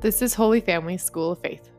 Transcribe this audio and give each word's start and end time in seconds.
This 0.00 0.22
is 0.22 0.34
Holy 0.34 0.60
Family 0.60 0.96
School 0.96 1.32
of 1.32 1.40
Faith. 1.40 1.70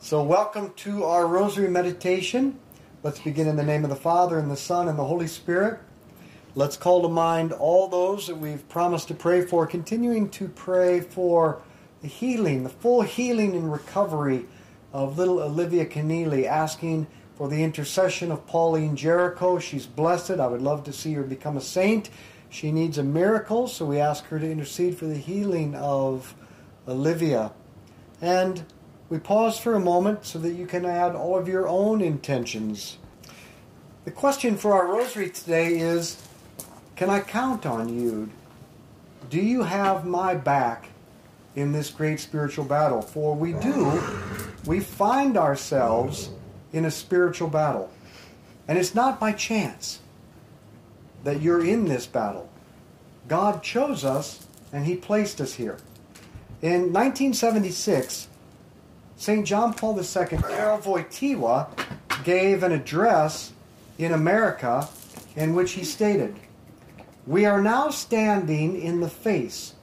So, 0.00 0.20
welcome 0.24 0.72
to 0.78 1.04
our 1.04 1.28
Rosary 1.28 1.68
Meditation. 1.68 2.58
Let's 3.04 3.20
begin 3.20 3.46
in 3.46 3.54
the 3.54 3.62
name 3.62 3.84
of 3.84 3.90
the 3.90 3.94
Father, 3.94 4.40
and 4.40 4.50
the 4.50 4.56
Son, 4.56 4.88
and 4.88 4.98
the 4.98 5.04
Holy 5.04 5.28
Spirit. 5.28 5.78
Let's 6.56 6.76
call 6.76 7.02
to 7.02 7.08
mind 7.08 7.52
all 7.52 7.86
those 7.86 8.26
that 8.26 8.36
we've 8.36 8.68
promised 8.68 9.06
to 9.08 9.14
pray 9.14 9.42
for, 9.42 9.64
continuing 9.64 10.28
to 10.30 10.48
pray 10.48 10.98
for 10.98 11.62
the 12.00 12.08
healing, 12.08 12.64
the 12.64 12.68
full 12.68 13.02
healing 13.02 13.54
and 13.54 13.70
recovery 13.70 14.46
of 14.92 15.18
little 15.18 15.38
Olivia 15.38 15.86
Keneally, 15.86 16.46
asking 16.46 17.06
for 17.36 17.48
the 17.48 17.62
intercession 17.62 18.32
of 18.32 18.44
Pauline 18.48 18.96
Jaricot. 18.96 19.60
She's 19.60 19.86
blessed. 19.86 20.32
I 20.32 20.48
would 20.48 20.62
love 20.62 20.82
to 20.82 20.92
see 20.92 21.12
her 21.12 21.22
become 21.22 21.56
a 21.56 21.60
saint. 21.60 22.10
She 22.52 22.70
needs 22.70 22.98
a 22.98 23.02
miracle, 23.02 23.66
so 23.66 23.86
we 23.86 23.98
ask 23.98 24.26
her 24.26 24.38
to 24.38 24.48
intercede 24.48 24.98
for 24.98 25.06
the 25.06 25.16
healing 25.16 25.74
of 25.74 26.34
Olivia. 26.86 27.50
And 28.20 28.64
we 29.08 29.18
pause 29.18 29.58
for 29.58 29.74
a 29.74 29.80
moment 29.80 30.26
so 30.26 30.38
that 30.40 30.52
you 30.52 30.66
can 30.66 30.84
add 30.84 31.14
all 31.14 31.38
of 31.38 31.48
your 31.48 31.66
own 31.66 32.02
intentions. 32.02 32.98
The 34.04 34.10
question 34.10 34.58
for 34.58 34.74
our 34.74 34.86
rosary 34.86 35.30
today 35.30 35.78
is 35.78 36.22
Can 36.94 37.08
I 37.08 37.20
count 37.20 37.64
on 37.64 37.88
you? 37.88 38.28
Do 39.30 39.40
you 39.40 39.62
have 39.62 40.04
my 40.04 40.34
back 40.34 40.90
in 41.56 41.72
this 41.72 41.88
great 41.88 42.20
spiritual 42.20 42.66
battle? 42.66 43.00
For 43.00 43.34
we 43.34 43.54
do, 43.54 44.02
we 44.66 44.80
find 44.80 45.38
ourselves 45.38 46.28
in 46.70 46.84
a 46.84 46.90
spiritual 46.90 47.48
battle. 47.48 47.90
And 48.68 48.76
it's 48.76 48.94
not 48.94 49.18
by 49.18 49.32
chance 49.32 50.00
that 51.24 51.40
you're 51.40 51.64
in 51.64 51.86
this 51.86 52.06
battle. 52.06 52.48
God 53.28 53.62
chose 53.62 54.04
us 54.04 54.46
and 54.72 54.86
He 54.86 54.96
placed 54.96 55.40
us 55.40 55.54
here. 55.54 55.78
In 56.60 56.92
1976, 56.92 58.28
St. 59.16 59.46
John 59.46 59.74
Paul 59.74 59.96
II, 59.96 60.02
Wojtyła, 60.04 61.68
gave 62.24 62.62
an 62.62 62.72
address 62.72 63.52
in 63.98 64.12
America 64.12 64.88
in 65.36 65.54
which 65.54 65.72
he 65.72 65.84
stated, 65.84 66.34
We 67.26 67.44
are 67.44 67.62
now 67.62 67.90
standing 67.90 68.80
in 68.80 69.00
the 69.00 69.08
face 69.08 69.74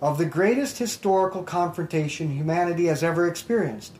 of 0.00 0.18
the 0.18 0.24
greatest 0.24 0.78
historical 0.78 1.42
confrontation 1.42 2.30
humanity 2.30 2.86
has 2.86 3.02
ever 3.02 3.26
experienced. 3.26 3.94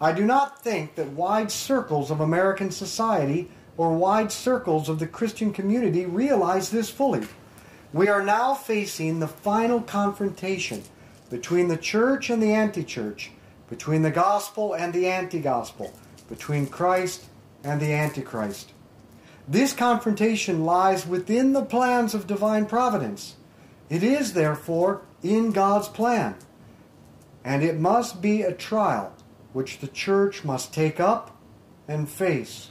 I 0.00 0.12
do 0.12 0.24
not 0.24 0.62
think 0.62 0.94
that 0.94 1.08
wide 1.08 1.50
circles 1.50 2.10
of 2.10 2.20
American 2.20 2.70
society 2.70 3.50
or 3.78 3.92
wide 3.96 4.30
circles 4.30 4.88
of 4.88 4.98
the 4.98 5.06
Christian 5.06 5.52
community 5.52 6.04
realize 6.04 6.68
this 6.68 6.90
fully. 6.90 7.26
We 7.92 8.08
are 8.08 8.22
now 8.22 8.52
facing 8.52 9.20
the 9.20 9.28
final 9.28 9.80
confrontation 9.80 10.82
between 11.30 11.68
the 11.68 11.76
church 11.76 12.28
and 12.28 12.42
the 12.42 12.52
anti 12.52 12.82
church, 12.82 13.30
between 13.70 14.02
the 14.02 14.10
gospel 14.10 14.74
and 14.74 14.92
the 14.92 15.06
anti 15.06 15.38
gospel, 15.38 15.94
between 16.28 16.66
Christ 16.66 17.26
and 17.64 17.80
the 17.80 17.94
antichrist. 17.94 18.72
This 19.46 19.72
confrontation 19.72 20.64
lies 20.64 21.06
within 21.06 21.52
the 21.52 21.64
plans 21.64 22.14
of 22.14 22.26
divine 22.26 22.66
providence. 22.66 23.36
It 23.88 24.02
is, 24.02 24.34
therefore, 24.34 25.02
in 25.22 25.52
God's 25.52 25.88
plan. 25.88 26.34
And 27.44 27.62
it 27.62 27.78
must 27.78 28.20
be 28.20 28.42
a 28.42 28.52
trial 28.52 29.14
which 29.54 29.78
the 29.78 29.88
church 29.88 30.44
must 30.44 30.74
take 30.74 31.00
up 31.00 31.34
and 31.86 32.10
face 32.10 32.70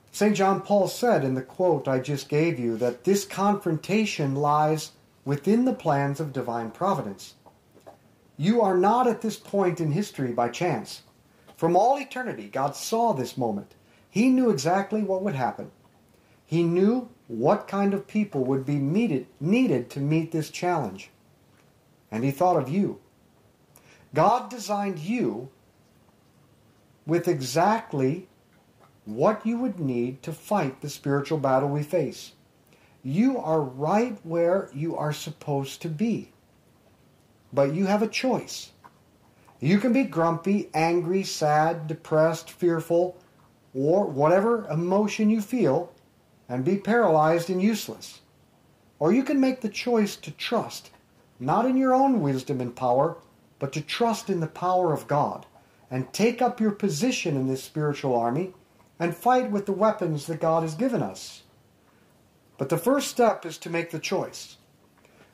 St. 0.11 0.35
John 0.35 0.61
Paul 0.61 0.87
said 0.87 1.23
in 1.23 1.35
the 1.35 1.41
quote 1.41 1.87
I 1.87 1.99
just 1.99 2.27
gave 2.27 2.59
you 2.59 2.75
that 2.77 3.05
this 3.05 3.25
confrontation 3.25 4.35
lies 4.35 4.91
within 5.23 5.65
the 5.65 5.73
plans 5.73 6.19
of 6.19 6.33
divine 6.33 6.71
providence. 6.71 7.35
You 8.37 8.61
are 8.61 8.77
not 8.77 9.07
at 9.07 9.21
this 9.21 9.37
point 9.37 9.79
in 9.79 9.91
history 9.91 10.33
by 10.33 10.49
chance. 10.49 11.03
From 11.55 11.75
all 11.75 11.97
eternity, 11.97 12.49
God 12.49 12.75
saw 12.75 13.13
this 13.13 13.37
moment. 13.37 13.75
He 14.09 14.29
knew 14.29 14.49
exactly 14.49 15.03
what 15.03 15.21
would 15.21 15.35
happen. 15.35 15.71
He 16.45 16.63
knew 16.63 17.09
what 17.27 17.67
kind 17.67 17.93
of 17.93 18.07
people 18.07 18.43
would 18.43 18.65
be 18.65 18.75
needed, 18.75 19.27
needed 19.39 19.89
to 19.91 19.99
meet 20.01 20.31
this 20.31 20.49
challenge. 20.49 21.11
And 22.11 22.25
He 22.25 22.31
thought 22.31 22.57
of 22.57 22.67
you. 22.67 22.99
God 24.13 24.49
designed 24.49 24.99
you 24.99 25.49
with 27.05 27.29
exactly 27.29 28.27
what 29.05 29.45
you 29.45 29.57
would 29.57 29.79
need 29.79 30.21
to 30.23 30.31
fight 30.31 30.81
the 30.81 30.89
spiritual 30.89 31.37
battle 31.37 31.69
we 31.69 31.83
face. 31.83 32.33
You 33.03 33.39
are 33.39 33.61
right 33.61 34.17
where 34.23 34.69
you 34.73 34.95
are 34.95 35.13
supposed 35.13 35.81
to 35.81 35.89
be. 35.89 36.31
But 37.51 37.73
you 37.73 37.87
have 37.87 38.03
a 38.03 38.07
choice. 38.07 38.71
You 39.59 39.79
can 39.79 39.93
be 39.93 40.03
grumpy, 40.03 40.69
angry, 40.73 41.23
sad, 41.23 41.87
depressed, 41.87 42.49
fearful, 42.49 43.17
or 43.73 44.05
whatever 44.05 44.67
emotion 44.69 45.29
you 45.29 45.41
feel 45.41 45.91
and 46.47 46.63
be 46.65 46.77
paralyzed 46.77 47.49
and 47.49 47.61
useless. 47.61 48.21
Or 48.99 49.11
you 49.11 49.23
can 49.23 49.39
make 49.39 49.61
the 49.61 49.69
choice 49.69 50.15
to 50.17 50.31
trust, 50.31 50.91
not 51.39 51.65
in 51.65 51.77
your 51.77 51.93
own 51.93 52.21
wisdom 52.21 52.61
and 52.61 52.75
power, 52.75 53.17
but 53.57 53.73
to 53.73 53.81
trust 53.81 54.29
in 54.29 54.39
the 54.39 54.47
power 54.47 54.93
of 54.93 55.07
God 55.07 55.45
and 55.89 56.11
take 56.13 56.41
up 56.41 56.59
your 56.59 56.71
position 56.71 57.35
in 57.35 57.47
this 57.47 57.63
spiritual 57.63 58.15
army 58.15 58.53
and 59.01 59.15
fight 59.15 59.49
with 59.49 59.65
the 59.65 59.71
weapons 59.71 60.27
that 60.27 60.39
God 60.39 60.61
has 60.61 60.75
given 60.75 61.01
us. 61.01 61.41
But 62.59 62.69
the 62.69 62.77
first 62.77 63.07
step 63.07 63.47
is 63.47 63.57
to 63.57 63.69
make 63.71 63.89
the 63.89 63.97
choice. 63.97 64.57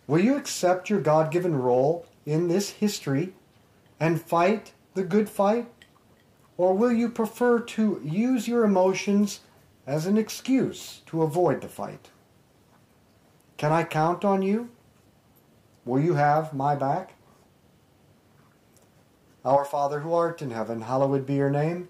Will 0.08 0.22
you 0.22 0.38
accept 0.38 0.90
your 0.90 1.02
God 1.02 1.34
given 1.34 1.54
role 1.54 2.06
in 2.26 2.48
this 2.48 2.70
history 2.70 3.34
and 4.00 4.22
fight 4.22 4.72
the 4.94 5.04
good 5.04 5.28
fight? 5.28 5.68
Or 6.56 6.74
will 6.74 6.94
you 6.94 7.10
prefer 7.10 7.60
to 7.60 8.00
use 8.06 8.48
your 8.48 8.64
emotions 8.64 9.42
as 9.86 10.06
an 10.06 10.18
excuse 10.18 11.02
to 11.08 11.24
avoid 11.24 11.60
the 11.60 11.68
fight? 11.68 12.10
Can 13.58 13.74
I 13.74 13.84
count 13.84 14.24
on 14.24 14.44
you? 14.44 14.70
Will 15.84 16.00
you 16.00 16.14
have 16.14 16.54
my 16.54 16.74
back? 16.74 17.16
Our 19.44 19.66
Father 19.66 20.00
who 20.00 20.14
art 20.14 20.42
in 20.42 20.52
heaven, 20.52 20.84
hallowed 20.84 21.26
be 21.26 21.34
your 21.34 21.50
name. 21.50 21.90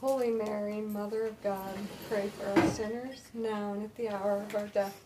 Holy 0.00 0.30
Mary, 0.30 0.82
Mother 0.82 1.26
of 1.26 1.42
God, 1.42 1.74
pray 2.10 2.28
for 2.38 2.46
us 2.60 2.76
sinners, 2.76 3.22
now 3.32 3.72
and 3.72 3.82
at 3.82 3.96
the 3.96 4.10
hour 4.10 4.42
of 4.42 4.54
our 4.54 4.66
death. 4.68 5.05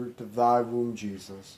of 0.19 0.35
thy 0.35 0.61
womb, 0.61 0.95
Jesus. 0.95 1.57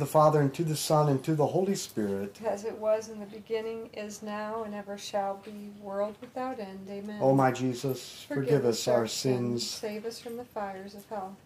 the 0.01 0.07
Father, 0.07 0.41
and 0.41 0.51
to 0.55 0.63
the 0.63 0.75
Son, 0.75 1.09
and 1.09 1.23
to 1.23 1.35
the 1.35 1.45
Holy 1.45 1.75
Spirit. 1.75 2.39
As 2.43 2.65
it 2.65 2.75
was 2.75 3.09
in 3.09 3.19
the 3.19 3.25
beginning, 3.27 3.87
is 3.93 4.23
now, 4.23 4.63
and 4.63 4.73
ever 4.73 4.97
shall 4.97 5.39
be, 5.45 5.69
world 5.79 6.15
without 6.19 6.59
end. 6.59 6.87
Amen. 6.89 7.19
O 7.21 7.35
my 7.35 7.51
Jesus, 7.51 8.25
forgive 8.27 8.65
us 8.65 8.87
our 8.87 9.05
sins. 9.05 9.69
Save 9.69 10.07
us 10.07 10.19
from 10.19 10.37
the 10.37 10.43
fires 10.43 10.95
of 10.95 11.05
hell. 11.07 11.37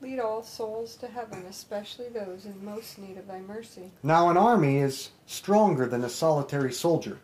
Lead 0.00 0.20
all 0.20 0.44
souls 0.44 0.94
to 0.94 1.08
heaven, 1.08 1.44
especially 1.50 2.08
those 2.08 2.44
in 2.44 2.64
most 2.64 2.98
need 2.98 3.18
of 3.18 3.26
thy 3.26 3.40
mercy. 3.40 3.90
Now, 4.04 4.30
an 4.30 4.36
army 4.36 4.78
is 4.78 5.10
stronger 5.26 5.86
than 5.86 6.04
a 6.04 6.08
solitary 6.08 6.72
soldier. 6.72 7.18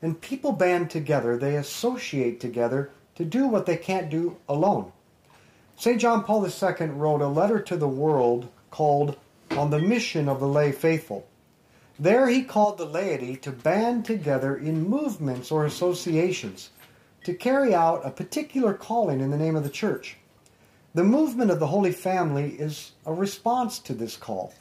And 0.00 0.20
people 0.20 0.52
band 0.52 0.88
together, 0.88 1.36
they 1.36 1.56
associate 1.56 2.38
together 2.38 2.92
to 3.16 3.24
do 3.24 3.48
what 3.48 3.66
they 3.66 3.76
can't 3.76 4.08
do 4.08 4.36
alone. 4.48 4.92
St. 5.74 6.00
John 6.00 6.22
Paul 6.22 6.46
II 6.46 6.86
wrote 6.90 7.22
a 7.22 7.26
letter 7.26 7.58
to 7.58 7.76
the 7.76 7.88
world 7.88 8.48
called 8.70 9.16
On 9.52 9.70
the 9.70 9.78
Mission 9.78 10.28
of 10.28 10.40
the 10.40 10.46
Lay 10.46 10.72
Faithful. 10.72 11.26
There 11.98 12.28
he 12.28 12.42
called 12.42 12.78
the 12.78 12.84
laity 12.84 13.36
to 13.38 13.50
band 13.50 14.04
together 14.04 14.56
in 14.56 14.88
movements 14.88 15.50
or 15.50 15.64
associations 15.64 16.70
to 17.24 17.34
carry 17.34 17.74
out 17.74 18.06
a 18.06 18.10
particular 18.10 18.72
calling 18.72 19.20
in 19.20 19.30
the 19.30 19.36
name 19.36 19.56
of 19.56 19.64
the 19.64 19.70
church. 19.70 20.16
The 20.94 21.02
movement 21.02 21.50
of 21.50 21.58
the 21.58 21.66
Holy 21.66 21.92
Family 21.92 22.50
is 22.52 22.92
a 23.04 23.12
response 23.12 23.78
to 23.80 23.94
this 23.94 24.16
call. 24.16 24.54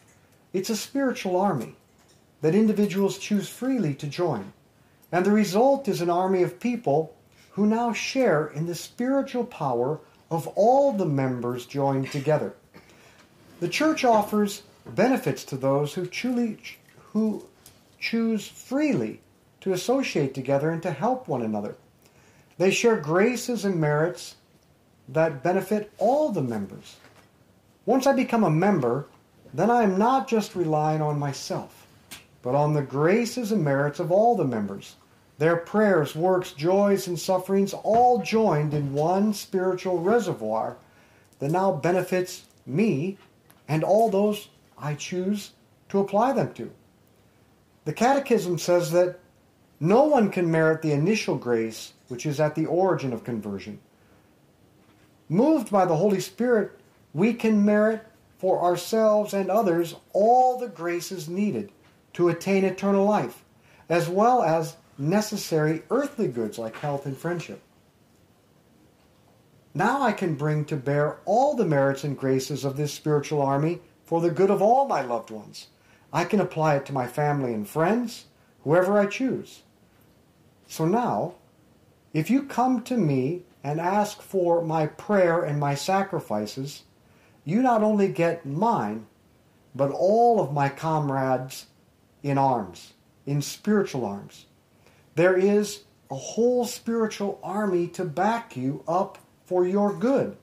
It's 0.51 0.69
a 0.69 0.75
spiritual 0.75 1.39
army 1.39 1.75
that 2.41 2.55
individuals 2.55 3.17
choose 3.17 3.47
freely 3.47 3.93
to 3.95 4.07
join. 4.07 4.53
And 5.11 5.25
the 5.25 5.31
result 5.31 5.87
is 5.87 6.01
an 6.01 6.09
army 6.09 6.43
of 6.43 6.59
people 6.59 7.15
who 7.51 7.65
now 7.65 7.93
share 7.93 8.47
in 8.47 8.65
the 8.65 8.75
spiritual 8.75 9.45
power 9.45 9.99
of 10.29 10.47
all 10.49 10.91
the 10.91 11.05
members 11.05 11.65
joined 11.65 12.11
together. 12.11 12.53
The 13.59 13.69
church 13.69 14.03
offers 14.03 14.63
benefits 14.95 15.43
to 15.45 15.57
those 15.57 15.93
who 15.93 16.05
truly 16.05 16.57
who 17.13 17.45
choose 17.99 18.47
freely 18.47 19.21
to 19.61 19.73
associate 19.73 20.33
together 20.33 20.69
and 20.69 20.81
to 20.83 20.91
help 20.91 21.27
one 21.27 21.41
another. 21.41 21.75
They 22.57 22.71
share 22.71 22.97
graces 22.97 23.65
and 23.65 23.79
merits 23.79 24.35
that 25.09 25.43
benefit 25.43 25.91
all 25.97 26.29
the 26.29 26.41
members. 26.41 26.97
Once 27.85 28.05
I 28.05 28.13
become 28.13 28.43
a 28.43 28.49
member, 28.49 29.07
then 29.53 29.69
I 29.69 29.83
am 29.83 29.97
not 29.97 30.27
just 30.27 30.55
relying 30.55 31.01
on 31.01 31.17
myself, 31.19 31.87
but 32.41 32.55
on 32.55 32.73
the 32.73 32.81
graces 32.81 33.51
and 33.51 33.63
merits 33.63 33.99
of 33.99 34.11
all 34.11 34.35
the 34.35 34.45
members. 34.45 34.95
Their 35.37 35.55
prayers, 35.55 36.15
works, 36.15 36.51
joys, 36.51 37.07
and 37.07 37.19
sufferings 37.19 37.73
all 37.73 38.21
joined 38.21 38.73
in 38.73 38.93
one 38.93 39.33
spiritual 39.33 39.99
reservoir 39.99 40.77
that 41.39 41.51
now 41.51 41.71
benefits 41.71 42.43
me 42.65 43.17
and 43.67 43.83
all 43.83 44.09
those 44.09 44.49
I 44.77 44.93
choose 44.95 45.53
to 45.89 45.99
apply 45.99 46.33
them 46.33 46.53
to. 46.53 46.71
The 47.85 47.93
Catechism 47.93 48.57
says 48.57 48.91
that 48.91 49.19
No 49.79 50.03
one 50.03 50.29
can 50.29 50.51
merit 50.51 50.81
the 50.81 50.91
initial 50.91 51.35
grace 51.35 51.93
which 52.07 52.25
is 52.25 52.39
at 52.39 52.55
the 52.55 52.65
origin 52.65 53.13
of 53.13 53.23
conversion. 53.23 53.79
Moved 55.29 55.71
by 55.71 55.85
the 55.85 55.95
Holy 55.95 56.19
Spirit, 56.19 56.71
we 57.13 57.33
can 57.33 57.65
merit 57.65 58.05
for 58.37 58.61
ourselves 58.61 59.33
and 59.33 59.49
others 59.49 59.95
all 60.13 60.57
the 60.57 60.67
graces 60.67 61.27
needed 61.27 61.71
to 62.13 62.29
attain 62.29 62.63
eternal 62.63 63.05
life, 63.05 63.43
as 63.89 64.07
well 64.07 64.41
as 64.41 64.77
necessary 64.97 65.83
earthly 65.89 66.27
goods 66.27 66.57
like 66.57 66.75
health 66.77 67.05
and 67.05 67.17
friendship. 67.17 67.61
Now 69.73 70.01
I 70.01 70.11
can 70.11 70.35
bring 70.35 70.65
to 70.65 70.75
bear 70.75 71.17
all 71.25 71.55
the 71.55 71.65
merits 71.65 72.03
and 72.03 72.17
graces 72.17 72.65
of 72.65 72.77
this 72.77 72.93
spiritual 72.93 73.41
army 73.41 73.79
for 74.07 74.21
the 74.21 74.31
good 74.31 74.49
of 74.49 74.61
all 74.61 74.87
my 74.87 75.01
loved 75.01 75.29
ones. 75.29 75.67
I 76.13 76.23
can 76.23 76.39
apply 76.39 76.77
it 76.77 76.85
to 76.85 76.93
my 76.93 77.07
family 77.07 77.53
and 77.53 77.67
friends, 77.67 78.25
whoever 78.63 78.97
I 78.97 79.05
choose. 79.05 79.63
So 80.65 80.85
now, 80.85 81.35
if 82.13 82.29
you 82.29 82.43
come 82.43 82.81
to 82.83 82.95
me 82.95 83.43
and 83.65 83.81
ask 83.81 84.21
for 84.21 84.63
my 84.63 84.87
prayer 84.87 85.43
and 85.43 85.59
my 85.59 85.75
sacrifices, 85.75 86.83
you 87.43 87.61
not 87.61 87.83
only 87.83 88.07
get 88.07 88.45
mine, 88.45 89.07
but 89.75 89.91
all 89.91 90.39
of 90.39 90.53
my 90.53 90.69
comrades 90.69 91.65
in 92.23 92.37
arms, 92.37 92.93
in 93.25 93.41
spiritual 93.41 94.05
arms. 94.05 94.45
There 95.15 95.35
is 95.35 95.83
a 96.09 96.15
whole 96.15 96.63
spiritual 96.63 97.41
army 97.43 97.87
to 97.89 98.05
back 98.05 98.55
you 98.55 98.85
up 98.87 99.17
for 99.45 99.67
your 99.67 99.93
good. 99.93 100.37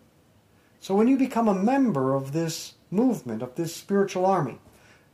So 0.84 0.94
when 0.94 1.08
you 1.08 1.16
become 1.16 1.48
a 1.48 1.54
member 1.54 2.12
of 2.12 2.32
this 2.32 2.74
movement, 2.90 3.40
of 3.40 3.54
this 3.54 3.74
spiritual 3.74 4.26
army, 4.26 4.58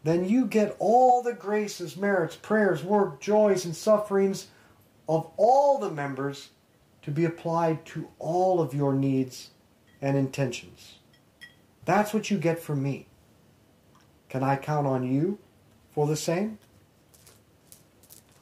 then 0.02 0.28
you 0.28 0.46
get 0.46 0.74
all 0.80 1.22
the 1.22 1.32
graces, 1.32 1.96
merits, 1.96 2.34
prayers, 2.34 2.82
work, 2.82 3.20
joys, 3.20 3.64
and 3.64 3.76
sufferings 3.76 4.48
of 5.08 5.30
all 5.36 5.78
the 5.78 5.88
members 5.88 6.48
to 7.02 7.12
be 7.12 7.24
applied 7.24 7.86
to 7.86 8.08
all 8.18 8.60
of 8.60 8.74
your 8.74 8.92
needs 8.92 9.50
and 10.02 10.16
intentions. 10.16 10.98
That's 11.84 12.12
what 12.12 12.32
you 12.32 12.38
get 12.38 12.58
from 12.60 12.82
me. 12.82 13.06
Can 14.28 14.42
I 14.42 14.56
count 14.56 14.88
on 14.88 15.08
you 15.08 15.38
for 15.94 16.08
the 16.08 16.16
same? 16.16 16.58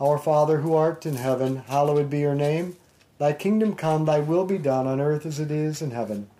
Our 0.00 0.16
Father 0.16 0.60
who 0.60 0.72
art 0.72 1.04
in 1.04 1.16
heaven, 1.16 1.56
hallowed 1.56 2.08
be 2.08 2.20
your 2.20 2.34
name. 2.34 2.78
Thy 3.18 3.34
kingdom 3.34 3.74
come, 3.74 4.06
thy 4.06 4.20
will 4.20 4.46
be 4.46 4.56
done 4.56 4.86
on 4.86 4.98
earth 4.98 5.26
as 5.26 5.38
it 5.38 5.50
is 5.50 5.82
in 5.82 5.90
heaven. 5.90 6.30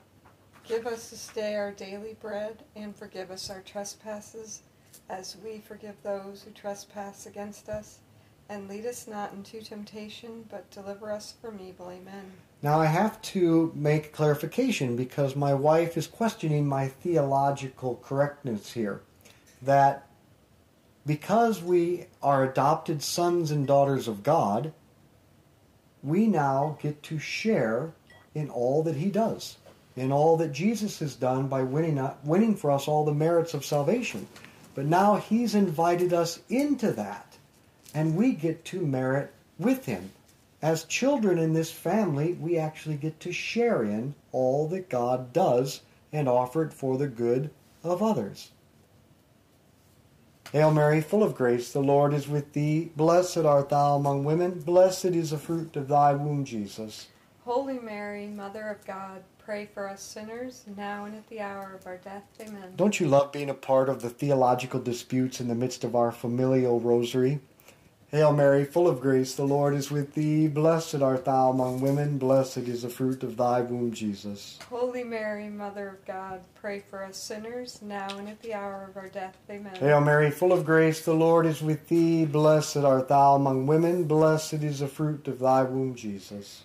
Give 0.68 0.86
us 0.86 1.08
this 1.08 1.28
day 1.28 1.54
our 1.54 1.72
daily 1.72 2.14
bread, 2.20 2.62
and 2.76 2.94
forgive 2.94 3.30
us 3.30 3.48
our 3.48 3.62
trespasses, 3.62 4.60
as 5.08 5.34
we 5.42 5.60
forgive 5.60 5.94
those 6.02 6.42
who 6.42 6.50
trespass 6.50 7.24
against 7.24 7.70
us. 7.70 8.00
And 8.50 8.68
lead 8.68 8.84
us 8.84 9.08
not 9.08 9.32
into 9.32 9.62
temptation, 9.62 10.44
but 10.50 10.70
deliver 10.70 11.10
us 11.10 11.32
from 11.40 11.58
evil. 11.58 11.90
Amen. 11.90 12.32
Now 12.62 12.78
I 12.78 12.84
have 12.84 13.20
to 13.22 13.72
make 13.74 14.12
clarification 14.12 14.94
because 14.94 15.34
my 15.34 15.54
wife 15.54 15.96
is 15.96 16.06
questioning 16.06 16.66
my 16.66 16.88
theological 16.88 17.98
correctness 18.04 18.72
here. 18.72 19.00
That 19.62 20.06
because 21.06 21.62
we 21.62 22.08
are 22.22 22.44
adopted 22.44 23.02
sons 23.02 23.50
and 23.50 23.66
daughters 23.66 24.06
of 24.06 24.22
God, 24.22 24.74
we 26.02 26.26
now 26.26 26.76
get 26.82 27.02
to 27.04 27.18
share 27.18 27.92
in 28.34 28.50
all 28.50 28.82
that 28.82 28.96
He 28.96 29.10
does, 29.10 29.56
in 29.98 30.12
all 30.12 30.36
that 30.36 30.52
Jesus 30.52 31.00
has 31.00 31.16
done 31.16 31.48
by 31.48 31.62
winning, 31.62 31.98
uh, 31.98 32.14
winning 32.22 32.54
for 32.54 32.70
us 32.70 32.86
all 32.86 33.04
the 33.04 33.12
merits 33.12 33.52
of 33.52 33.64
salvation. 33.64 34.26
But 34.74 34.86
now 34.86 35.16
He's 35.16 35.54
invited 35.54 36.12
us 36.12 36.40
into 36.48 36.92
that, 36.92 37.36
and 37.94 38.16
we 38.16 38.32
get 38.32 38.64
to 38.66 38.86
merit 38.86 39.32
with 39.58 39.86
Him. 39.86 40.12
As 40.62 40.84
children 40.84 41.38
in 41.38 41.52
this 41.52 41.70
family, 41.70 42.34
we 42.34 42.58
actually 42.58 42.96
get 42.96 43.18
to 43.20 43.32
share 43.32 43.82
in 43.82 44.14
all 44.32 44.68
that 44.68 44.88
God 44.88 45.32
does 45.32 45.82
and 46.12 46.28
offer 46.28 46.64
it 46.64 46.72
for 46.72 46.96
the 46.96 47.08
good 47.08 47.50
of 47.82 48.02
others. 48.02 48.50
Hail 50.52 50.72
Mary, 50.72 51.00
full 51.00 51.22
of 51.22 51.34
grace, 51.34 51.72
the 51.72 51.80
Lord 51.80 52.14
is 52.14 52.26
with 52.26 52.52
thee. 52.54 52.90
Blessed 52.96 53.38
art 53.38 53.68
thou 53.68 53.96
among 53.96 54.24
women. 54.24 54.60
Blessed 54.60 55.06
is 55.06 55.30
the 55.30 55.38
fruit 55.38 55.76
of 55.76 55.88
thy 55.88 56.14
womb, 56.14 56.44
Jesus. 56.44 57.08
Holy 57.44 57.78
Mary, 57.78 58.26
Mother 58.26 58.68
of 58.68 58.84
God, 58.86 59.22
pray 59.48 59.64
for 59.64 59.88
us 59.88 60.02
sinners, 60.02 60.64
now 60.76 61.06
and 61.06 61.16
at 61.16 61.26
the 61.28 61.40
hour 61.40 61.72
of 61.74 61.86
our 61.86 61.96
death. 61.96 62.22
Amen. 62.38 62.70
Don't 62.76 63.00
you 63.00 63.08
love 63.08 63.32
being 63.32 63.48
a 63.48 63.54
part 63.54 63.88
of 63.88 64.02
the 64.02 64.10
theological 64.10 64.78
disputes 64.78 65.40
in 65.40 65.48
the 65.48 65.54
midst 65.54 65.84
of 65.84 65.96
our 65.96 66.12
familial 66.12 66.80
rosary? 66.80 67.40
Hail 68.08 68.34
Mary, 68.34 68.66
full 68.66 68.86
of 68.86 69.00
grace, 69.00 69.34
the 69.34 69.46
Lord 69.46 69.72
is 69.72 69.90
with 69.90 70.12
thee. 70.12 70.48
Blessed 70.48 70.96
art 70.96 71.24
thou 71.24 71.48
among 71.48 71.80
women. 71.80 72.18
Blessed 72.18 72.58
is 72.58 72.82
the 72.82 72.90
fruit 72.90 73.22
of 73.22 73.38
thy 73.38 73.62
womb, 73.62 73.90
Jesus. 73.90 74.58
Holy 74.68 75.02
Mary, 75.02 75.48
Mother 75.48 75.88
of 75.88 76.04
God, 76.04 76.42
pray 76.54 76.82
for 76.90 77.02
us 77.02 77.16
sinners, 77.16 77.80
now 77.80 78.18
and 78.18 78.28
at 78.28 78.42
the 78.42 78.52
hour 78.52 78.86
of 78.90 78.98
our 78.98 79.08
death. 79.08 79.38
Amen. 79.48 79.74
Hail 79.76 80.02
Mary, 80.02 80.30
full 80.30 80.52
of 80.52 80.66
grace, 80.66 81.02
the 81.02 81.14
Lord 81.14 81.46
is 81.46 81.62
with 81.62 81.88
thee. 81.88 82.26
Blessed 82.26 82.76
art 82.76 83.08
thou 83.08 83.36
among 83.36 83.66
women. 83.66 84.04
Blessed 84.04 84.62
is 84.62 84.80
the 84.80 84.88
fruit 84.88 85.26
of 85.26 85.38
thy 85.38 85.62
womb, 85.62 85.94
Jesus. 85.94 86.64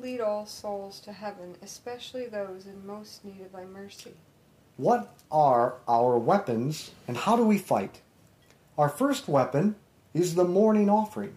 Lead 0.00 0.20
all 0.20 0.46
souls 0.46 1.00
to 1.00 1.12
heaven, 1.12 1.56
especially 1.60 2.26
those 2.26 2.66
in 2.66 2.86
most 2.86 3.24
need 3.24 3.40
of 3.40 3.50
thy 3.50 3.64
mercy. 3.64 4.14
What 4.76 5.12
are 5.28 5.74
our 5.88 6.16
weapons, 6.16 6.92
and 7.08 7.16
how 7.16 7.36
do 7.36 7.42
we 7.42 7.58
fight? 7.58 8.00
Our 8.76 8.88
first 8.88 9.26
weapon 9.26 9.74
is 10.14 10.36
the 10.36 10.44
morning 10.44 10.88
offering. 10.88 11.36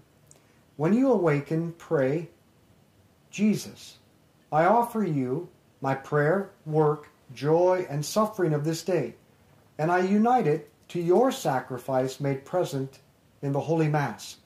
When 0.77 0.93
you 0.93 1.11
awaken, 1.11 1.73
pray, 1.79 2.29
Jesus, 3.31 3.97
I 4.51 4.65
offer 4.65 5.03
you 5.03 5.49
my 5.81 5.95
prayer, 5.95 6.51
work, 6.67 7.09
joy, 7.33 7.87
and 7.89 8.05
suffering 8.05 8.53
of 8.53 8.63
this 8.63 8.83
day, 8.83 9.15
and 9.79 9.91
I 9.91 10.01
unite 10.01 10.45
it 10.45 10.69
to 10.89 11.01
your 11.01 11.31
sacrifice 11.31 12.19
made 12.19 12.45
present 12.45 12.99
in 13.41 13.53
the 13.53 13.61
Holy 13.61 13.87
Mass, 13.87 14.37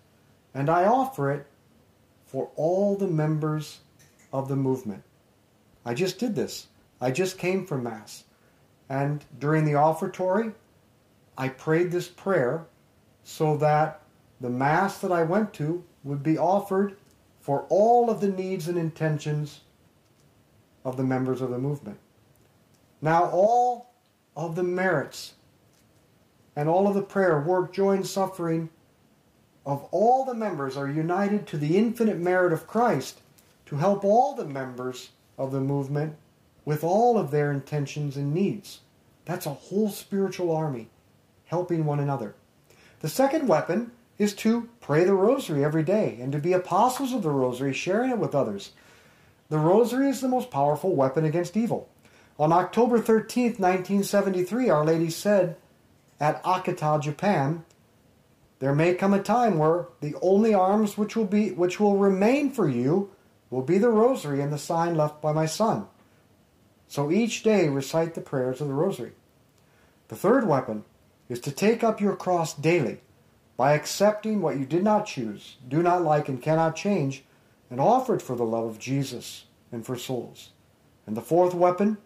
and 0.53 0.69
I 0.69 0.85
offer 0.85 1.31
it 1.31 1.47
for 2.25 2.49
all 2.55 2.95
the 2.95 3.07
members 3.07 3.79
of 4.35 4.49
the 4.49 4.55
movement. 4.55 5.01
I 5.85 5.93
just 5.93 6.19
did 6.19 6.35
this. 6.35 6.67
I 6.99 7.09
just 7.11 7.37
came 7.37 7.65
from 7.65 7.83
Mass. 7.83 8.25
And 8.89 9.23
during 9.39 9.63
the 9.63 9.75
offertory, 9.75 10.51
I 11.37 11.49
prayed 11.49 11.89
this 11.89 12.09
prayer 12.09 12.65
so 13.23 13.55
that 13.57 14.01
the 14.41 14.49
Mass 14.49 14.99
that 14.99 15.11
I 15.11 15.23
went 15.23 15.53
to 15.53 15.83
would 16.03 16.21
be 16.21 16.37
offered 16.37 16.97
for 17.39 17.65
all 17.69 18.09
of 18.09 18.19
the 18.19 18.27
needs 18.27 18.67
and 18.67 18.77
intentions 18.77 19.61
of 20.83 20.97
the 20.97 21.03
members 21.03 21.39
of 21.41 21.49
the 21.49 21.57
movement. 21.57 21.97
Now, 23.01 23.29
all 23.29 23.93
of 24.35 24.55
the 24.55 24.63
merits 24.63 25.35
and 26.57 26.67
all 26.67 26.87
of 26.87 26.93
the 26.93 27.01
prayer, 27.01 27.39
work, 27.39 27.71
joy, 27.71 27.93
and 27.93 28.05
suffering 28.05 28.69
of 29.65 29.87
all 29.91 30.25
the 30.25 30.33
members 30.33 30.75
are 30.75 30.89
united 30.89 31.47
to 31.47 31.57
the 31.57 31.77
infinite 31.77 32.17
merit 32.17 32.51
of 32.51 32.67
Christ 32.67 33.21
to 33.65 33.77
help 33.77 34.03
all 34.03 34.35
the 34.35 34.45
members 34.45 35.09
of 35.37 35.51
the 35.51 35.59
movement 35.59 36.15
with 36.63 36.83
all 36.83 37.17
of 37.17 37.31
their 37.31 37.51
intentions 37.51 38.17
and 38.17 38.33
needs. 38.33 38.81
That's 39.25 39.45
a 39.45 39.51
whole 39.51 39.89
spiritual 39.89 40.55
army 40.55 40.89
helping 41.45 41.85
one 41.85 41.99
another. 41.99 42.35
The 43.01 43.09
second 43.09 43.47
weapon 43.47 43.91
is 44.17 44.33
to 44.35 44.69
pray 44.81 45.03
the 45.03 45.13
rosary 45.13 45.63
every 45.63 45.83
day 45.83 46.17
and 46.21 46.31
to 46.31 46.39
be 46.39 46.53
apostles 46.53 47.13
of 47.13 47.23
the 47.23 47.29
rosary, 47.29 47.73
sharing 47.73 48.11
it 48.11 48.17
with 48.17 48.33
others. 48.33 48.71
The 49.49 49.59
rosary 49.59 50.09
is 50.09 50.21
the 50.21 50.27
most 50.27 50.49
powerful 50.49 50.95
weapon 50.95 51.25
against 51.25 51.57
evil. 51.57 51.89
On 52.39 52.51
October 52.51 52.99
13th, 52.99 53.59
1973, 53.59 54.69
Our 54.69 54.85
Lady 54.85 55.09
said 55.09 55.57
at 56.19 56.43
Akita, 56.43 57.01
Japan, 57.01 57.63
there 58.59 58.73
may 58.73 58.93
come 58.93 59.13
a 59.13 59.21
time 59.21 59.57
where 59.57 59.87
the 60.01 60.15
only 60.21 60.53
arms 60.53 60.97
which 60.97 61.15
will 61.15 61.25
be 61.25 61.51
which 61.51 61.79
will 61.79 61.97
remain 61.97 62.51
for 62.51 62.69
you 62.69 63.11
will 63.55 63.61
be 63.61 63.77
the 63.77 63.89
rosary 63.89 64.41
and 64.41 64.51
the 64.51 64.57
sign 64.57 64.95
left 64.95 65.21
by 65.21 65.31
my 65.31 65.45
son. 65.45 65.87
So 66.89 67.09
each 67.09 67.41
day 67.41 67.69
recite 67.69 68.13
the 68.13 68.19
prayers 68.19 68.59
of 68.59 68.67
the 68.67 68.73
rosary. 68.73 69.13
The 70.09 70.17
third 70.17 70.45
weapon 70.45 70.83
is 71.29 71.39
to 71.39 71.51
take 71.51 71.81
up 71.81 72.01
your 72.01 72.17
cross 72.17 72.53
daily 72.53 72.99
by 73.55 73.71
accepting 73.71 74.41
what 74.41 74.59
you 74.59 74.65
did 74.65 74.83
not 74.83 75.05
choose, 75.05 75.55
do 75.65 75.81
not 75.81 76.03
like, 76.03 76.27
and 76.27 76.41
cannot 76.41 76.75
change, 76.75 77.23
and 77.69 77.79
offer 77.79 78.15
it 78.15 78.21
for 78.21 78.35
the 78.35 78.43
love 78.43 78.65
of 78.65 78.77
Jesus 78.77 79.45
and 79.71 79.85
for 79.85 79.95
souls. 79.95 80.49
And 81.07 81.15
the 81.15 81.21
fourth 81.21 81.53
weapon, 81.53 81.97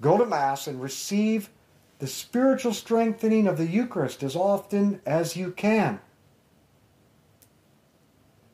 go 0.00 0.16
to 0.16 0.24
Mass 0.24 0.66
and 0.66 0.80
receive 0.80 1.50
the 1.98 2.06
spiritual 2.06 2.72
strengthening 2.72 3.46
of 3.46 3.58
the 3.58 3.66
Eucharist 3.66 4.22
as 4.22 4.34
often 4.34 5.02
as 5.04 5.36
you 5.36 5.50
can. 5.50 6.00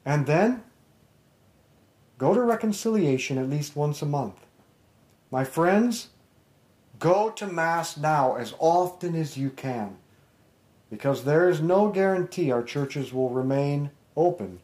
And 0.05 0.27
then 0.27 0.65
go 2.19 2.35
to 2.35 2.41
reconciliation 2.41 3.39
at 3.39 3.51
least 3.51 3.77
once 3.77 4.03
a 4.03 4.07
month. 4.07 4.47
My 5.31 5.45
friends, 5.45 6.09
go 6.99 7.31
to 7.31 7.47
Mass 7.47 7.97
now 7.97 8.37
as 8.37 8.55
often 8.59 9.15
as 9.15 9.37
you 9.37 9.51
can 9.51 9.97
because 10.91 11.25
there 11.25 11.49
is 11.49 11.61
no 11.61 11.89
guarantee 11.89 12.53
our 12.53 12.63
churches 12.63 13.13
will 13.13 13.31
remain 13.31 13.91
open. 14.17 14.61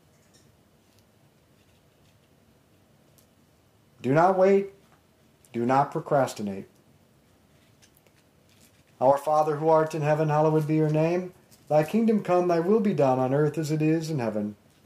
Do 4.00 4.14
not 4.14 4.38
wait. 4.38 4.70
Do 5.52 5.66
not 5.66 5.90
procrastinate. 5.90 6.68
Our 9.00 9.18
Father 9.18 9.56
who 9.56 9.68
art 9.68 9.94
in 9.94 10.02
heaven, 10.02 10.28
hallowed 10.28 10.66
be 10.66 10.76
your 10.76 10.90
name. 10.90 11.32
Thy 11.68 11.84
kingdom 11.84 12.22
come, 12.22 12.48
thy 12.48 12.60
will 12.60 12.80
be 12.80 12.94
done 12.94 13.18
on 13.18 13.34
earth 13.34 13.58
as 13.58 13.70
it 13.70 13.82
is 13.82 14.10
in 14.10 14.18
heaven. 14.18 14.56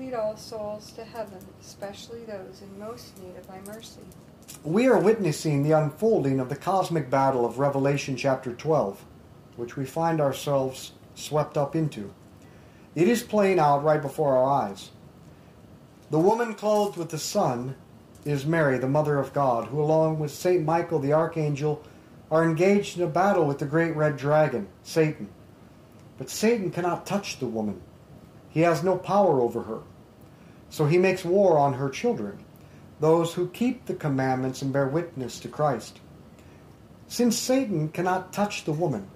Lead 0.00 0.14
all 0.14 0.34
souls 0.34 0.92
to 0.92 1.04
heaven, 1.04 1.46
especially 1.60 2.24
those 2.24 2.62
in 2.62 2.78
most 2.78 3.18
need 3.18 3.36
of 3.36 3.46
thy 3.46 3.60
mercy. 3.70 4.00
We 4.64 4.86
are 4.86 4.98
witnessing 4.98 5.62
the 5.62 5.72
unfolding 5.72 6.40
of 6.40 6.48
the 6.48 6.56
cosmic 6.56 7.10
battle 7.10 7.44
of 7.44 7.58
Revelation 7.58 8.16
chapter 8.16 8.54
12, 8.54 9.04
which 9.56 9.76
we 9.76 9.84
find 9.84 10.18
ourselves 10.18 10.92
swept 11.14 11.58
up 11.58 11.76
into. 11.76 12.14
It 12.94 13.08
is 13.08 13.22
playing 13.22 13.58
out 13.58 13.84
right 13.84 14.00
before 14.00 14.38
our 14.38 14.50
eyes. 14.50 14.88
The 16.10 16.18
woman 16.18 16.54
clothed 16.54 16.96
with 16.96 17.10
the 17.10 17.18
sun 17.18 17.74
is 18.24 18.46
Mary, 18.46 18.78
the 18.78 18.88
Mother 18.88 19.18
of 19.18 19.34
God, 19.34 19.66
who, 19.66 19.82
along 19.82 20.18
with 20.18 20.30
St. 20.30 20.64
Michael 20.64 21.00
the 21.00 21.12
Archangel, 21.12 21.84
are 22.30 22.42
engaged 22.42 22.96
in 22.96 23.02
a 23.02 23.06
battle 23.06 23.44
with 23.44 23.58
the 23.58 23.66
great 23.66 23.94
red 23.94 24.16
dragon, 24.16 24.66
Satan. 24.82 25.28
But 26.16 26.30
Satan 26.30 26.70
cannot 26.70 27.04
touch 27.04 27.38
the 27.38 27.46
woman, 27.46 27.82
he 28.48 28.60
has 28.62 28.82
no 28.82 28.96
power 28.96 29.40
over 29.40 29.62
her. 29.62 29.80
So 30.70 30.86
he 30.86 30.98
makes 30.98 31.24
war 31.24 31.58
on 31.58 31.74
her 31.74 31.90
children, 31.90 32.44
those 33.00 33.34
who 33.34 33.48
keep 33.48 33.84
the 33.84 33.94
commandments 33.94 34.62
and 34.62 34.72
bear 34.72 34.86
witness 34.86 35.40
to 35.40 35.48
Christ. 35.48 36.00
Since 37.08 37.36
Satan 37.36 37.88
cannot 37.88 38.32
touch 38.32 38.64
the 38.64 38.72
woman, 38.72 39.10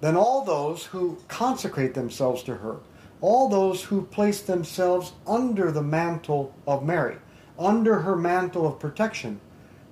then 0.00 0.16
all 0.16 0.44
those 0.44 0.84
who 0.86 1.18
consecrate 1.28 1.94
themselves 1.94 2.42
to 2.44 2.56
her, 2.56 2.78
all 3.20 3.48
those 3.48 3.84
who 3.84 4.02
place 4.02 4.40
themselves 4.40 5.12
under 5.26 5.70
the 5.70 5.82
mantle 5.82 6.54
of 6.66 6.84
Mary, 6.84 7.16
under 7.58 8.00
her 8.00 8.16
mantle 8.16 8.66
of 8.66 8.78
protection, 8.78 9.40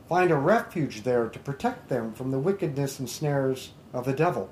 find 0.08 0.30
a 0.30 0.36
refuge 0.36 1.02
there 1.02 1.28
to 1.28 1.38
protect 1.38 1.88
them 1.88 2.12
from 2.12 2.30
the 2.30 2.38
wickedness 2.38 2.98
and 2.98 3.08
snares 3.08 3.72
of 3.92 4.04
the 4.04 4.12
devil. 4.12 4.50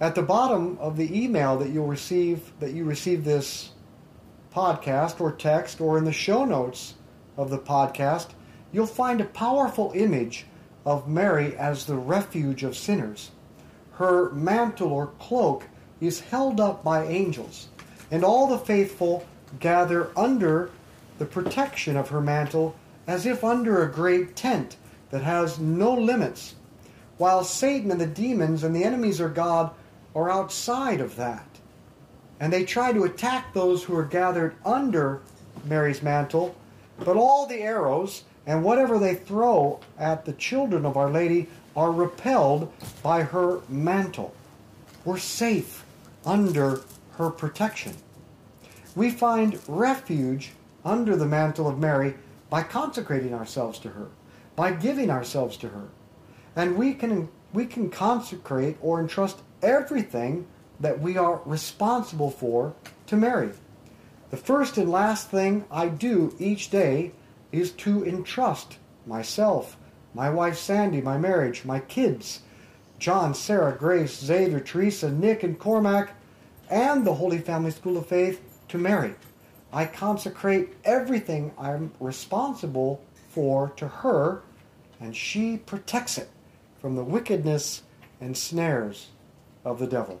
At 0.00 0.14
the 0.14 0.22
bottom 0.22 0.76
of 0.80 0.96
the 0.96 1.22
email 1.24 1.56
that 1.58 1.70
you'll 1.70 1.86
receive 1.86 2.52
that 2.58 2.72
you 2.72 2.84
receive 2.84 3.24
this 3.24 3.70
podcast 4.54 5.20
or 5.20 5.32
text 5.32 5.80
or 5.80 5.98
in 5.98 6.04
the 6.04 6.12
show 6.12 6.44
notes 6.44 6.94
of 7.36 7.50
the 7.50 7.58
podcast, 7.58 8.28
you'll 8.72 8.86
find 8.86 9.20
a 9.20 9.24
powerful 9.24 9.92
image 9.94 10.46
of 10.86 11.08
Mary 11.08 11.56
as 11.56 11.86
the 11.86 11.96
refuge 11.96 12.62
of 12.62 12.76
sinners. 12.76 13.30
Her 13.92 14.30
mantle 14.30 14.92
or 14.92 15.08
cloak 15.18 15.64
is 16.00 16.20
held 16.20 16.60
up 16.60 16.84
by 16.84 17.06
angels, 17.06 17.68
and 18.10 18.24
all 18.24 18.46
the 18.46 18.58
faithful 18.58 19.26
gather 19.60 20.10
under 20.16 20.70
the 21.18 21.24
protection 21.24 21.96
of 21.96 22.08
her 22.08 22.20
mantle 22.20 22.74
as 23.06 23.26
if 23.26 23.44
under 23.44 23.82
a 23.82 23.92
great 23.92 24.34
tent 24.34 24.76
that 25.10 25.22
has 25.22 25.58
no 25.58 25.94
limits, 25.94 26.54
while 27.18 27.44
Satan 27.44 27.90
and 27.90 28.00
the 28.00 28.06
demons 28.06 28.64
and 28.64 28.74
the 28.74 28.84
enemies 28.84 29.20
of 29.20 29.34
God 29.34 29.70
are 30.14 30.30
outside 30.30 31.00
of 31.00 31.16
that. 31.16 31.46
And 32.44 32.52
they 32.52 32.66
try 32.66 32.92
to 32.92 33.04
attack 33.04 33.54
those 33.54 33.82
who 33.82 33.96
are 33.96 34.04
gathered 34.04 34.54
under 34.66 35.22
Mary's 35.64 36.02
mantle, 36.02 36.54
but 36.98 37.16
all 37.16 37.46
the 37.46 37.62
arrows 37.62 38.24
and 38.44 38.62
whatever 38.62 38.98
they 38.98 39.14
throw 39.14 39.80
at 39.98 40.26
the 40.26 40.34
children 40.34 40.84
of 40.84 40.98
Our 40.98 41.10
Lady 41.10 41.48
are 41.74 41.90
repelled 41.90 42.70
by 43.02 43.22
her 43.22 43.62
mantle. 43.70 44.34
We're 45.06 45.16
safe 45.16 45.86
under 46.26 46.82
her 47.12 47.30
protection. 47.30 47.94
We 48.94 49.08
find 49.08 49.58
refuge 49.66 50.52
under 50.84 51.16
the 51.16 51.24
mantle 51.24 51.66
of 51.66 51.78
Mary 51.78 52.12
by 52.50 52.62
consecrating 52.62 53.32
ourselves 53.32 53.78
to 53.78 53.88
her, 53.88 54.08
by 54.54 54.72
giving 54.72 55.08
ourselves 55.08 55.56
to 55.56 55.70
her. 55.70 55.88
And 56.56 56.76
we 56.76 56.92
can, 56.92 57.30
we 57.54 57.64
can 57.64 57.88
consecrate 57.88 58.76
or 58.82 59.00
entrust 59.00 59.38
everything 59.62 60.46
that 60.80 61.00
we 61.00 61.16
are 61.16 61.40
responsible 61.44 62.30
for 62.30 62.74
to 63.06 63.16
Mary. 63.16 63.50
The 64.30 64.36
first 64.36 64.76
and 64.78 64.90
last 64.90 65.30
thing 65.30 65.64
I 65.70 65.88
do 65.88 66.34
each 66.38 66.70
day 66.70 67.12
is 67.52 67.70
to 67.72 68.04
entrust 68.04 68.78
myself, 69.06 69.76
my 70.12 70.30
wife 70.30 70.56
Sandy, 70.56 71.00
my 71.00 71.18
marriage, 71.18 71.64
my 71.64 71.80
kids, 71.80 72.40
John, 72.98 73.34
Sarah, 73.34 73.76
Grace, 73.76 74.18
Xavier, 74.18 74.60
Teresa, 74.60 75.10
Nick, 75.10 75.42
and 75.42 75.58
Cormac, 75.58 76.14
and 76.70 77.06
the 77.06 77.14
Holy 77.14 77.38
Family 77.38 77.70
School 77.70 77.96
of 77.96 78.06
Faith 78.06 78.40
to 78.68 78.78
Mary. 78.78 79.14
I 79.72 79.86
consecrate 79.86 80.74
everything 80.84 81.52
I'm 81.58 81.92
responsible 82.00 83.04
for 83.28 83.70
to 83.76 83.88
her, 83.88 84.42
and 85.00 85.14
she 85.14 85.58
protects 85.58 86.16
it 86.16 86.30
from 86.80 86.96
the 86.96 87.04
wickedness 87.04 87.82
and 88.20 88.36
snares 88.36 89.08
of 89.64 89.78
the 89.78 89.86
devil. 89.86 90.20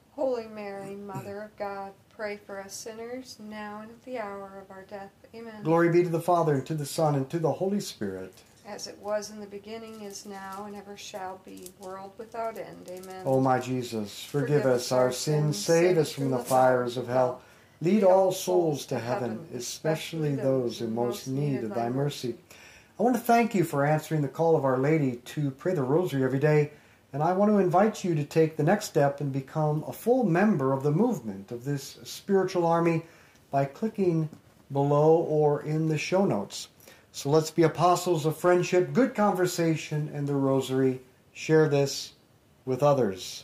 Holy 0.11 0.47
Mary, 0.47 0.95
Mother 0.95 1.41
of 1.43 1.57
God, 1.57 1.93
pray 2.15 2.37
for 2.45 2.61
us 2.61 2.73
sinners, 2.73 3.37
now 3.39 3.79
and 3.81 3.91
at 3.91 4.03
the 4.03 4.19
hour 4.19 4.61
of 4.61 4.69
our 4.69 4.83
death. 4.83 5.11
Amen. 5.33 5.63
Glory 5.63 5.89
be 5.89 6.03
to 6.03 6.09
the 6.09 6.19
Father, 6.19 6.55
and 6.55 6.65
to 6.65 6.73
the 6.73 6.85
Son, 6.85 7.15
and 7.15 7.29
to 7.29 7.39
the 7.39 7.51
Holy 7.51 7.79
Spirit. 7.79 8.33
As 8.67 8.87
it 8.87 8.97
was 8.99 9.31
in 9.31 9.39
the 9.39 9.47
beginning, 9.47 10.01
is 10.01 10.25
now, 10.25 10.65
and 10.65 10.75
ever 10.75 10.97
shall 10.97 11.39
be, 11.45 11.71
world 11.79 12.11
without 12.17 12.57
end. 12.57 12.89
Amen. 12.89 13.23
O 13.25 13.39
my 13.39 13.59
Jesus, 13.59 14.23
forgive 14.23 14.65
us 14.65 14.91
our 14.91 15.11
sins, 15.11 15.57
save 15.57 15.97
us 15.97 16.11
from 16.11 16.29
the 16.29 16.39
fires 16.39 16.97
of 16.97 17.07
hell. 17.07 17.41
Lead 17.81 18.03
all 18.03 18.31
souls 18.31 18.85
to 18.85 18.99
heaven, 18.99 19.47
especially 19.55 20.35
those 20.35 20.81
in 20.81 20.93
most 20.93 21.27
need 21.27 21.63
of 21.63 21.73
thy 21.73 21.89
mercy. 21.89 22.35
I 22.99 23.03
want 23.03 23.15
to 23.15 23.21
thank 23.21 23.55
you 23.55 23.63
for 23.63 23.83
answering 23.83 24.21
the 24.21 24.27
call 24.27 24.55
of 24.55 24.65
Our 24.65 24.77
Lady 24.77 25.15
to 25.15 25.49
pray 25.49 25.73
the 25.73 25.81
Rosary 25.81 26.23
every 26.23 26.37
day, 26.37 26.73
and 27.13 27.21
I 27.21 27.33
want 27.33 27.51
to 27.51 27.57
invite 27.57 28.03
you 28.03 28.15
to 28.15 28.23
take 28.23 28.55
the 28.55 28.63
next 28.63 28.85
step 28.85 29.19
and 29.19 29.33
become 29.33 29.83
a 29.87 29.93
full 29.93 30.23
member 30.23 30.71
of 30.71 30.83
the 30.83 30.91
movement 30.91 31.51
of 31.51 31.65
this 31.65 31.99
spiritual 32.03 32.65
army 32.65 33.03
by 33.49 33.65
clicking 33.65 34.29
below 34.71 35.17
or 35.17 35.61
in 35.63 35.89
the 35.89 35.97
show 35.97 36.25
notes. 36.25 36.69
So 37.11 37.29
let's 37.29 37.51
be 37.51 37.63
apostles 37.63 38.25
of 38.25 38.37
friendship, 38.37 38.93
good 38.93 39.13
conversation, 39.13 40.09
and 40.13 40.25
the 40.25 40.35
Rosary. 40.35 41.01
Share 41.33 41.67
this 41.67 42.13
with 42.65 42.81
others. 42.81 43.43